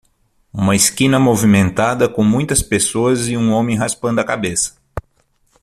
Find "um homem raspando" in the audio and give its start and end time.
3.37-4.19